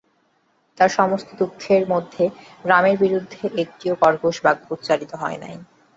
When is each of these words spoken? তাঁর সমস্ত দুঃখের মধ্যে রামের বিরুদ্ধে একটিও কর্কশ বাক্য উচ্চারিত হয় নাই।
তাঁর 0.77 0.91
সমস্ত 0.91 1.29
দুঃখের 1.39 1.83
মধ্যে 1.93 2.23
রামের 2.65 2.97
বিরুদ্ধে 2.97 3.43
একটিও 3.63 3.93
কর্কশ 4.03 4.35
বাক্য 4.43 4.65
উচ্চারিত 4.75 5.11
হয় 5.15 5.37
নাই। 5.43 5.55